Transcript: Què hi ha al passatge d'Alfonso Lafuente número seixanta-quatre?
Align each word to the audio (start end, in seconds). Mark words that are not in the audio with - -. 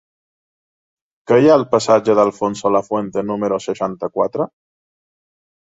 Què 1.31 1.37
hi 1.41 1.51
ha 1.51 1.57
al 1.57 1.65
passatge 1.75 2.17
d'Alfonso 2.21 2.73
Lafuente 2.77 3.27
número 3.29 3.63
seixanta-quatre? 3.69 4.51